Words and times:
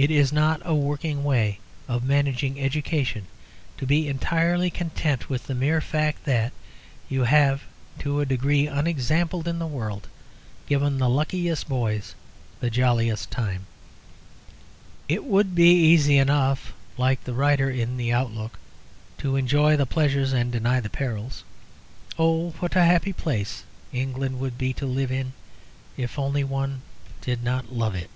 It 0.00 0.12
is 0.12 0.32
not 0.32 0.62
a 0.64 0.76
working 0.76 1.24
way 1.24 1.58
of 1.88 2.04
managing 2.04 2.60
education 2.60 3.26
to 3.78 3.84
be 3.84 4.06
entirely 4.06 4.70
content 4.70 5.28
with 5.28 5.48
the 5.48 5.56
mere 5.56 5.80
fact 5.80 6.24
that 6.24 6.52
you 7.08 7.24
have 7.24 7.62
(to 7.98 8.20
a 8.20 8.24
degree 8.24 8.68
unexampled 8.68 9.48
in 9.48 9.58
the 9.58 9.66
world) 9.66 10.06
given 10.68 10.98
the 10.98 11.08
luckiest 11.08 11.68
boys 11.68 12.14
the 12.60 12.70
jolliest 12.70 13.32
time. 13.32 13.66
It 15.08 15.24
would 15.24 15.56
be 15.56 15.72
easy 15.74 16.16
enough, 16.18 16.74
like 16.96 17.24
the 17.24 17.34
writer 17.34 17.68
in 17.68 17.96
the 17.96 18.12
Outlook, 18.12 18.56
to 19.18 19.34
enjoy 19.34 19.76
the 19.76 19.84
pleasures 19.84 20.32
and 20.32 20.52
deny 20.52 20.78
the 20.78 20.88
perils. 20.88 21.42
Oh 22.16 22.50
what 22.60 22.76
a 22.76 22.84
happy 22.84 23.12
place 23.12 23.64
England 23.92 24.38
would 24.38 24.56
be 24.56 24.72
to 24.74 24.86
live 24.86 25.10
in 25.10 25.32
if 25.96 26.20
only 26.20 26.44
one 26.44 26.82
did 27.20 27.42
not 27.42 27.72
love 27.72 27.96
it! 27.96 28.10